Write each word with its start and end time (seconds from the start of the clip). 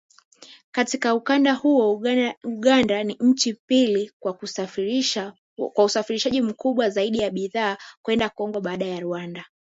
Katika 0.71 1.15
ukanda 1.15 1.53
huo, 1.53 2.01
Uganda 2.43 3.03
ni 3.03 3.17
nchi 3.19 3.49
ya 3.49 3.55
pili 3.67 4.11
kwa 4.19 4.37
usafirishaji 5.85 6.41
mkubwa 6.41 6.89
zaidi 6.89 7.21
wa 7.23 7.29
bidhaa 7.29 7.77
kwenda 8.01 8.29
Kongo 8.29 8.61
baada 8.61 8.85
ya 8.85 8.99
Rwanda 8.99 9.45